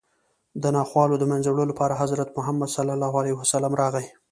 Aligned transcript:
د 0.61 0.63
ناخوالو 0.77 1.15
د 1.19 1.23
منځه 1.31 1.49
وړلو 1.49 1.69
لپاره 1.71 1.99
حضرت 2.01 2.29
محمد 2.37 2.69
صلی 2.77 2.91
الله 2.95 3.11
علیه 3.19 3.35
وسلم 3.37 3.73
راغی 3.81 4.05